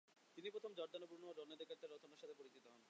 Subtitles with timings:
[0.37, 2.77] তিনি প্রথম জর্দানো ব্রুনো ও রনে দেকার্তের রচনার সাথে পরিচিত হন।